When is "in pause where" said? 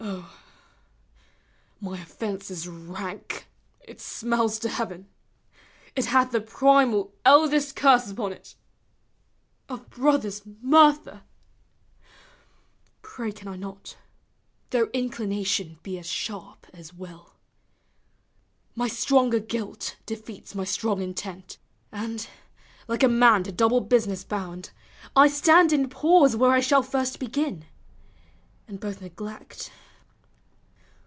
25.71-26.51